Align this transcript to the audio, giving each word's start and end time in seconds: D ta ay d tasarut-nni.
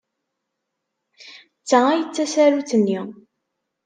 D 1.61 1.63
ta 1.69 1.79
ay 1.89 2.01
d 2.05 2.09
tasarut-nni. 2.15 2.99